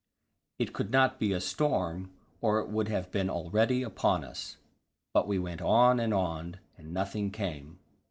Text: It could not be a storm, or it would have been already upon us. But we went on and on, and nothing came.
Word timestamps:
It 0.57 0.73
could 0.73 0.89
not 0.89 1.19
be 1.19 1.31
a 1.31 1.39
storm, 1.39 2.09
or 2.41 2.59
it 2.59 2.69
would 2.69 2.87
have 2.87 3.11
been 3.11 3.29
already 3.29 3.83
upon 3.83 4.23
us. 4.23 4.57
But 5.13 5.27
we 5.27 5.37
went 5.37 5.61
on 5.61 5.99
and 5.99 6.11
on, 6.11 6.57
and 6.75 6.91
nothing 6.91 7.29
came. 7.29 7.77